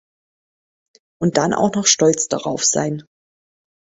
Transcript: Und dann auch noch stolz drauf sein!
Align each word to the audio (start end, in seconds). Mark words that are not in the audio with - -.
Und 1.21 1.37
dann 1.37 1.53
auch 1.53 1.75
noch 1.75 1.85
stolz 1.85 2.27
drauf 2.27 2.63
sein! 2.65 3.03